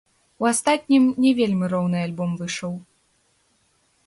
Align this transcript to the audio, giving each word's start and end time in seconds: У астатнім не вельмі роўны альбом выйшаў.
У 0.43 0.47
астатнім 0.51 1.03
не 1.25 1.31
вельмі 1.41 1.69
роўны 1.75 1.97
альбом 2.07 2.31
выйшаў. 2.41 2.73